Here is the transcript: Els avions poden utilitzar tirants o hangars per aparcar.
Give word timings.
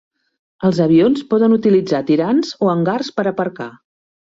Els 0.69 0.79
avions 0.85 1.21
poden 1.35 1.55
utilitzar 1.59 2.03
tirants 2.11 2.59
o 2.67 2.75
hangars 2.77 3.17
per 3.21 3.31
aparcar. 3.37 3.75